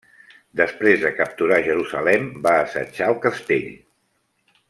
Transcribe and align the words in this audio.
Després 0.61 1.01
de 1.03 1.11
capturar 1.17 1.59
Jerusalem, 1.67 2.25
va 2.47 2.55
assetjar 2.63 3.13
el 3.15 3.21
castell. 3.27 3.71